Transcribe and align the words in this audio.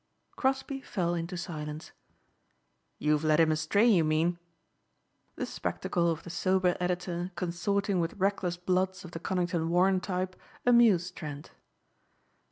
Crosbeigh 0.35 0.83
fell 0.83 1.13
into 1.13 1.37
silence. 1.37 1.91
"You've 2.97 3.23
led 3.23 3.39
him 3.39 3.51
astray 3.51 3.85
you 3.85 4.03
mean?" 4.03 4.39
The 5.35 5.45
spectacle 5.45 6.09
of 6.09 6.23
the 6.23 6.31
sober 6.31 6.75
editor 6.79 7.29
consorting 7.35 7.99
with 7.99 8.15
reckless 8.15 8.57
bloods 8.57 9.05
of 9.05 9.11
the 9.11 9.19
Conington 9.19 9.69
Warren 9.69 9.99
type 9.99 10.35
amused 10.65 11.15
Trent. 11.15 11.51